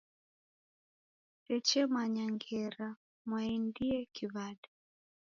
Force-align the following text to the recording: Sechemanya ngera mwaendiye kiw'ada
Sechemanya 1.45 2.25
ngera 2.33 2.87
mwaendiye 3.27 3.99
kiw'ada 4.13 4.69